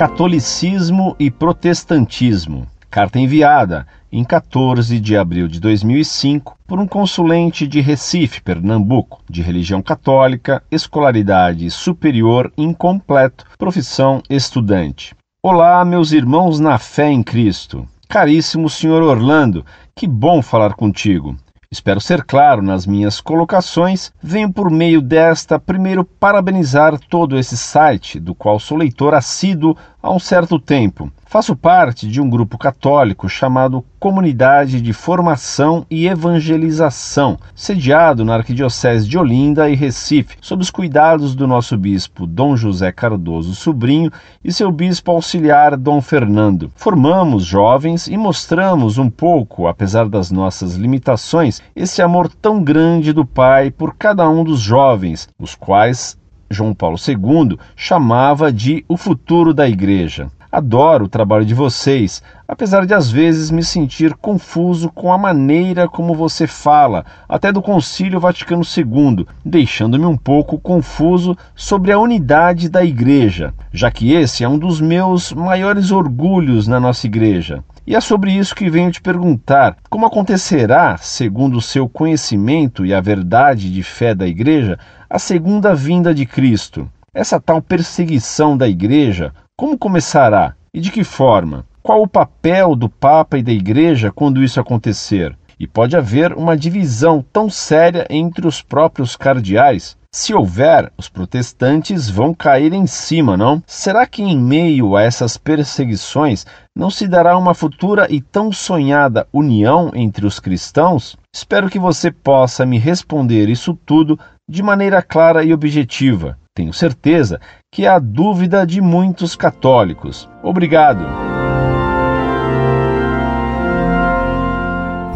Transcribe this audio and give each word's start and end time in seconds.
Catolicismo 0.00 1.14
e 1.18 1.30
Protestantismo. 1.30 2.66
Carta 2.88 3.18
enviada 3.18 3.86
em 4.10 4.24
14 4.24 4.98
de 4.98 5.14
abril 5.14 5.46
de 5.46 5.60
2005 5.60 6.56
por 6.66 6.78
um 6.78 6.86
consulente 6.86 7.66
de 7.66 7.82
Recife, 7.82 8.40
Pernambuco, 8.40 9.22
de 9.28 9.42
religião 9.42 9.82
católica, 9.82 10.62
escolaridade 10.70 11.70
superior 11.70 12.50
incompleto, 12.56 13.44
profissão 13.58 14.22
estudante. 14.30 15.14
Olá, 15.42 15.84
meus 15.84 16.12
irmãos 16.12 16.58
na 16.58 16.78
fé 16.78 17.10
em 17.10 17.22
Cristo. 17.22 17.86
Caríssimo 18.08 18.70
senhor 18.70 19.02
Orlando, 19.02 19.66
que 19.94 20.06
bom 20.06 20.40
falar 20.40 20.72
contigo. 20.72 21.36
Espero 21.72 22.00
ser 22.00 22.24
claro 22.24 22.60
nas 22.62 22.84
minhas 22.84 23.20
colocações. 23.20 24.12
Venho 24.20 24.52
por 24.52 24.72
meio 24.72 25.00
desta 25.00 25.56
primeiro 25.56 26.04
parabenizar 26.04 26.98
todo 26.98 27.38
esse 27.38 27.56
site, 27.56 28.18
do 28.18 28.34
qual 28.34 28.58
sou 28.58 28.76
leitor 28.76 29.14
assíduo 29.14 29.76
há 30.02 30.10
um 30.10 30.18
certo 30.18 30.58
tempo. 30.58 31.10
Faço 31.26 31.54
parte 31.54 32.08
de 32.08 32.20
um 32.20 32.28
grupo 32.28 32.58
católico 32.58 33.28
chamado 33.28 33.84
Comunidade 34.00 34.80
de 34.80 34.92
Formação 34.92 35.86
e 35.88 36.08
Evangelização, 36.08 37.38
sediado 37.54 38.24
na 38.24 38.34
Arquidiocese 38.34 39.08
de 39.08 39.16
Olinda 39.16 39.70
e 39.70 39.76
Recife, 39.76 40.36
sob 40.40 40.60
os 40.60 40.72
cuidados 40.72 41.36
do 41.36 41.46
nosso 41.46 41.76
bispo 41.76 42.26
Dom 42.26 42.56
José 42.56 42.90
Cardoso 42.90 43.54
Sobrinho 43.54 44.10
e 44.42 44.52
seu 44.52 44.72
bispo 44.72 45.12
auxiliar 45.12 45.76
Dom 45.76 46.00
Fernando. 46.00 46.72
Formamos 46.74 47.44
jovens 47.44 48.08
e 48.08 48.16
mostramos 48.16 48.98
um 48.98 49.08
pouco, 49.08 49.68
apesar 49.68 50.08
das 50.08 50.32
nossas 50.32 50.74
limitações, 50.74 51.62
esse 51.76 52.02
amor 52.02 52.28
tão 52.28 52.60
grande 52.64 53.12
do 53.12 53.24
Pai 53.24 53.70
por 53.70 53.94
cada 53.94 54.28
um 54.28 54.42
dos 54.42 54.58
jovens, 54.60 55.28
os 55.38 55.54
quais 55.54 56.18
João 56.50 56.74
Paulo 56.74 56.96
II 56.98 57.58
chamava 57.76 58.52
de 58.52 58.84
o 58.88 58.96
futuro 58.96 59.54
da 59.54 59.68
Igreja. 59.68 60.30
Adoro 60.52 61.04
o 61.04 61.08
trabalho 61.08 61.44
de 61.44 61.54
vocês, 61.54 62.20
apesar 62.48 62.84
de 62.84 62.92
às 62.92 63.08
vezes 63.08 63.52
me 63.52 63.62
sentir 63.62 64.14
confuso 64.14 64.90
com 64.90 65.12
a 65.12 65.18
maneira 65.18 65.88
como 65.88 66.12
você 66.12 66.44
fala, 66.44 67.04
até 67.28 67.52
do 67.52 67.62
Concílio 67.62 68.18
Vaticano 68.18 68.62
II, 68.64 69.28
deixando-me 69.44 70.06
um 70.06 70.16
pouco 70.16 70.58
confuso 70.58 71.36
sobre 71.54 71.92
a 71.92 72.00
unidade 72.00 72.68
da 72.68 72.84
Igreja, 72.84 73.54
já 73.72 73.92
que 73.92 74.12
esse 74.12 74.42
é 74.42 74.48
um 74.48 74.58
dos 74.58 74.80
meus 74.80 75.32
maiores 75.32 75.92
orgulhos 75.92 76.66
na 76.66 76.80
nossa 76.80 77.06
Igreja. 77.06 77.62
E 77.86 77.94
é 77.94 78.00
sobre 78.00 78.32
isso 78.32 78.54
que 78.54 78.68
venho 78.68 78.90
te 78.90 79.00
perguntar: 79.00 79.76
como 79.88 80.06
acontecerá, 80.06 80.96
segundo 80.96 81.58
o 81.58 81.62
seu 81.62 81.88
conhecimento 81.88 82.84
e 82.84 82.92
a 82.92 83.00
verdade 83.00 83.72
de 83.72 83.84
fé 83.84 84.16
da 84.16 84.26
Igreja, 84.26 84.76
a 85.08 85.18
segunda 85.18 85.76
vinda 85.76 86.12
de 86.12 86.26
Cristo? 86.26 86.90
Essa 87.14 87.40
tal 87.40 87.60
perseguição 87.60 88.56
da 88.56 88.68
Igreja, 88.68 89.32
como 89.60 89.76
começará 89.76 90.54
e 90.72 90.80
de 90.80 90.90
que 90.90 91.04
forma? 91.04 91.66
Qual 91.82 92.00
o 92.00 92.08
papel 92.08 92.74
do 92.74 92.88
Papa 92.88 93.36
e 93.36 93.42
da 93.42 93.52
Igreja 93.52 94.10
quando 94.10 94.42
isso 94.42 94.58
acontecer? 94.58 95.36
E 95.58 95.66
pode 95.66 95.94
haver 95.94 96.32
uma 96.32 96.56
divisão 96.56 97.22
tão 97.30 97.50
séria 97.50 98.06
entre 98.08 98.46
os 98.46 98.62
próprios 98.62 99.16
cardeais? 99.16 99.98
Se 100.10 100.32
houver, 100.32 100.90
os 100.96 101.10
protestantes 101.10 102.08
vão 102.08 102.32
cair 102.32 102.72
em 102.72 102.86
cima, 102.86 103.36
não? 103.36 103.62
Será 103.66 104.06
que 104.06 104.22
em 104.22 104.40
meio 104.40 104.96
a 104.96 105.02
essas 105.02 105.36
perseguições 105.36 106.46
não 106.74 106.88
se 106.88 107.06
dará 107.06 107.36
uma 107.36 107.52
futura 107.52 108.06
e 108.08 108.18
tão 108.18 108.50
sonhada 108.50 109.28
união 109.30 109.90
entre 109.94 110.24
os 110.24 110.40
cristãos? 110.40 111.18
Espero 111.34 111.68
que 111.68 111.78
você 111.78 112.10
possa 112.10 112.64
me 112.64 112.78
responder 112.78 113.50
isso 113.50 113.78
tudo 113.84 114.18
de 114.48 114.62
maneira 114.62 115.02
clara 115.02 115.44
e 115.44 115.52
objetiva. 115.52 116.39
Tenho 116.60 116.74
certeza 116.74 117.40
que 117.72 117.86
é 117.86 117.88
a 117.88 117.98
dúvida 117.98 118.66
de 118.66 118.82
muitos 118.82 119.34
católicos. 119.34 120.28
Obrigado. 120.42 121.02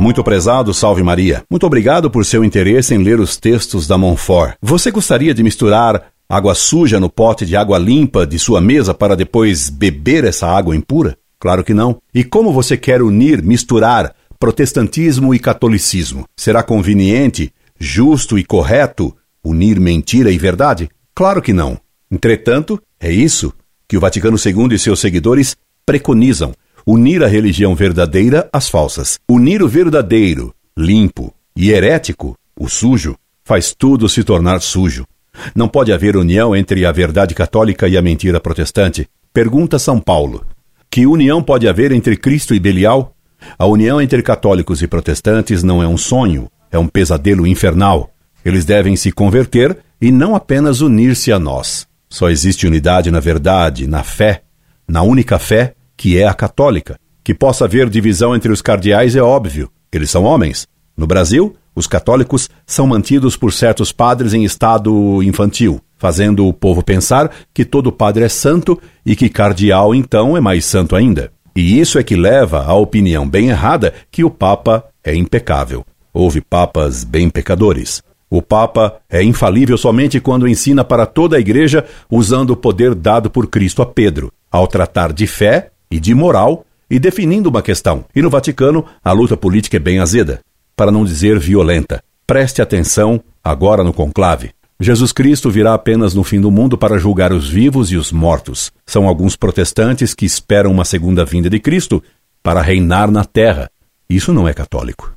Muito 0.00 0.24
prezado, 0.24 0.72
salve 0.72 1.02
Maria. 1.02 1.42
Muito 1.50 1.66
obrigado 1.66 2.10
por 2.10 2.24
seu 2.24 2.42
interesse 2.42 2.94
em 2.94 3.02
ler 3.02 3.20
os 3.20 3.36
textos 3.36 3.86
da 3.86 3.98
Montfort. 3.98 4.54
Você 4.62 4.90
gostaria 4.90 5.34
de 5.34 5.42
misturar 5.42 6.04
água 6.26 6.54
suja 6.54 6.98
no 6.98 7.10
pote 7.10 7.44
de 7.44 7.54
água 7.54 7.76
limpa 7.76 8.26
de 8.26 8.38
sua 8.38 8.62
mesa 8.62 8.94
para 8.94 9.14
depois 9.14 9.68
beber 9.68 10.24
essa 10.24 10.46
água 10.46 10.74
impura? 10.74 11.14
Claro 11.38 11.62
que 11.62 11.74
não. 11.74 11.98
E 12.14 12.24
como 12.24 12.54
você 12.54 12.74
quer 12.74 13.02
unir, 13.02 13.42
misturar 13.42 14.14
protestantismo 14.40 15.34
e 15.34 15.38
catolicismo? 15.38 16.24
Será 16.34 16.62
conveniente, 16.62 17.52
justo 17.78 18.38
e 18.38 18.44
correto 18.44 19.14
unir 19.44 19.78
mentira 19.78 20.30
e 20.30 20.38
verdade? 20.38 20.88
Claro 21.14 21.40
que 21.40 21.52
não. 21.52 21.78
Entretanto, 22.10 22.80
é 22.98 23.10
isso 23.10 23.52
que 23.86 23.96
o 23.96 24.00
Vaticano 24.00 24.36
II 24.36 24.74
e 24.74 24.78
seus 24.78 25.00
seguidores 25.00 25.56
preconizam: 25.86 26.52
unir 26.86 27.22
a 27.22 27.28
religião 27.28 27.74
verdadeira 27.74 28.48
às 28.52 28.68
falsas. 28.68 29.18
Unir 29.28 29.62
o 29.62 29.68
verdadeiro, 29.68 30.54
limpo, 30.76 31.32
e 31.56 31.70
herético, 31.70 32.36
o 32.58 32.68
sujo, 32.68 33.16
faz 33.44 33.74
tudo 33.76 34.08
se 34.08 34.24
tornar 34.24 34.60
sujo. 34.60 35.06
Não 35.54 35.68
pode 35.68 35.92
haver 35.92 36.16
união 36.16 36.54
entre 36.54 36.84
a 36.84 36.92
verdade 36.92 37.34
católica 37.34 37.88
e 37.88 37.96
a 37.96 38.02
mentira 38.02 38.40
protestante. 38.40 39.08
Pergunta 39.32 39.78
São 39.78 40.00
Paulo: 40.00 40.44
Que 40.90 41.06
união 41.06 41.42
pode 41.42 41.68
haver 41.68 41.92
entre 41.92 42.16
Cristo 42.16 42.54
e 42.54 42.60
Belial? 42.60 43.14
A 43.58 43.66
união 43.66 44.00
entre 44.00 44.22
católicos 44.22 44.82
e 44.82 44.86
protestantes 44.86 45.62
não 45.62 45.82
é 45.82 45.86
um 45.86 45.98
sonho, 45.98 46.48
é 46.70 46.78
um 46.78 46.88
pesadelo 46.88 47.46
infernal. 47.46 48.10
Eles 48.44 48.64
devem 48.64 48.96
se 48.96 49.12
converter 49.12 49.78
e 50.04 50.12
não 50.12 50.36
apenas 50.36 50.82
unir-se 50.82 51.32
a 51.32 51.38
nós. 51.38 51.86
Só 52.10 52.28
existe 52.28 52.66
unidade 52.66 53.10
na 53.10 53.20
verdade, 53.20 53.86
na 53.86 54.02
fé, 54.02 54.42
na 54.86 55.00
única 55.00 55.38
fé, 55.38 55.74
que 55.96 56.18
é 56.18 56.28
a 56.28 56.34
católica. 56.34 57.00
Que 57.24 57.32
possa 57.32 57.64
haver 57.64 57.88
divisão 57.88 58.36
entre 58.36 58.52
os 58.52 58.60
cardeais 58.60 59.16
é 59.16 59.22
óbvio. 59.22 59.70
Eles 59.90 60.10
são 60.10 60.24
homens. 60.24 60.66
No 60.94 61.06
Brasil, 61.06 61.56
os 61.74 61.86
católicos 61.86 62.50
são 62.66 62.86
mantidos 62.86 63.34
por 63.34 63.50
certos 63.50 63.92
padres 63.92 64.34
em 64.34 64.44
estado 64.44 65.22
infantil, 65.22 65.80
fazendo 65.96 66.46
o 66.46 66.52
povo 66.52 66.84
pensar 66.84 67.30
que 67.54 67.64
todo 67.64 67.90
padre 67.90 68.24
é 68.24 68.28
santo 68.28 68.78
e 69.06 69.16
que 69.16 69.30
cardeal 69.30 69.94
então 69.94 70.36
é 70.36 70.40
mais 70.40 70.66
santo 70.66 70.94
ainda. 70.94 71.32
E 71.56 71.80
isso 71.80 71.98
é 71.98 72.02
que 72.02 72.14
leva 72.14 72.62
à 72.62 72.74
opinião 72.74 73.26
bem 73.26 73.48
errada 73.48 73.94
que 74.12 74.22
o 74.22 74.28
Papa 74.28 74.84
é 75.02 75.14
impecável. 75.14 75.82
Houve 76.12 76.42
papas 76.42 77.04
bem 77.04 77.30
pecadores. 77.30 78.02
O 78.34 78.42
Papa 78.42 78.96
é 79.08 79.22
infalível 79.22 79.78
somente 79.78 80.18
quando 80.18 80.48
ensina 80.48 80.82
para 80.82 81.06
toda 81.06 81.36
a 81.36 81.38
Igreja 81.38 81.84
usando 82.10 82.50
o 82.50 82.56
poder 82.56 82.92
dado 82.92 83.30
por 83.30 83.46
Cristo 83.46 83.80
a 83.80 83.86
Pedro, 83.86 84.32
ao 84.50 84.66
tratar 84.66 85.12
de 85.12 85.24
fé 85.24 85.70
e 85.88 86.00
de 86.00 86.12
moral 86.16 86.66
e 86.90 86.98
definindo 86.98 87.48
uma 87.48 87.62
questão. 87.62 88.04
E 88.12 88.20
no 88.20 88.28
Vaticano, 88.28 88.84
a 89.04 89.12
luta 89.12 89.36
política 89.36 89.76
é 89.76 89.78
bem 89.78 90.00
azeda, 90.00 90.40
para 90.74 90.90
não 90.90 91.04
dizer 91.04 91.38
violenta. 91.38 92.02
Preste 92.26 92.60
atenção 92.60 93.22
agora 93.42 93.84
no 93.84 93.92
conclave. 93.92 94.50
Jesus 94.80 95.12
Cristo 95.12 95.48
virá 95.48 95.72
apenas 95.72 96.12
no 96.12 96.24
fim 96.24 96.40
do 96.40 96.50
mundo 96.50 96.76
para 96.76 96.98
julgar 96.98 97.32
os 97.32 97.48
vivos 97.48 97.92
e 97.92 97.96
os 97.96 98.10
mortos. 98.10 98.72
São 98.84 99.06
alguns 99.06 99.36
protestantes 99.36 100.12
que 100.12 100.26
esperam 100.26 100.72
uma 100.72 100.84
segunda 100.84 101.24
vinda 101.24 101.48
de 101.48 101.60
Cristo 101.60 102.02
para 102.42 102.60
reinar 102.60 103.12
na 103.12 103.24
terra. 103.24 103.70
Isso 104.10 104.32
não 104.32 104.48
é 104.48 104.52
católico. 104.52 105.14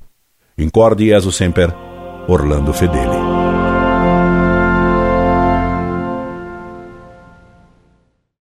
Incorde 0.56 1.08
Jesus 1.08 1.36
Semper 1.36 1.87
Orlando 2.28 2.74
Fedeli. 2.74 3.27